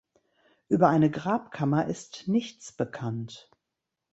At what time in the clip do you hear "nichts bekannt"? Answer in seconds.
2.27-3.51